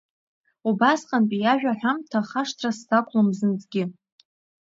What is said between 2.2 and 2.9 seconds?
хашҭра